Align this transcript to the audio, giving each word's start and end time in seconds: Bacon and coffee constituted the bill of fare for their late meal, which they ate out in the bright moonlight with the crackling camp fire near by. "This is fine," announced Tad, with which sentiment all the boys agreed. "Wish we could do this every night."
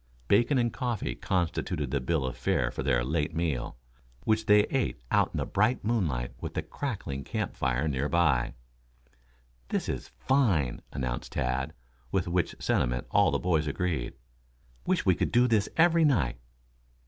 Bacon 0.27 0.57
and 0.57 0.73
coffee 0.73 1.13
constituted 1.13 1.91
the 1.91 1.99
bill 2.01 2.25
of 2.25 2.35
fare 2.35 2.71
for 2.71 2.81
their 2.81 3.03
late 3.03 3.35
meal, 3.35 3.77
which 4.23 4.47
they 4.47 4.61
ate 4.71 4.99
out 5.11 5.29
in 5.31 5.37
the 5.37 5.45
bright 5.45 5.83
moonlight 5.85 6.33
with 6.41 6.55
the 6.55 6.63
crackling 6.63 7.23
camp 7.23 7.55
fire 7.55 7.87
near 7.87 8.09
by. 8.09 8.55
"This 9.67 9.87
is 9.87 10.07
fine," 10.17 10.81
announced 10.91 11.33
Tad, 11.33 11.73
with 12.11 12.27
which 12.27 12.55
sentiment 12.57 13.05
all 13.11 13.29
the 13.29 13.37
boys 13.37 13.67
agreed. 13.67 14.15
"Wish 14.87 15.05
we 15.05 15.13
could 15.13 15.31
do 15.31 15.47
this 15.47 15.69
every 15.77 16.03
night." 16.03 16.39